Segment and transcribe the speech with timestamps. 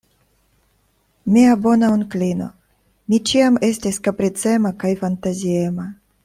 [1.35, 2.47] Mia bona onklino,
[3.13, 5.89] mi ĉiam estis kapricema kaj fantaziema.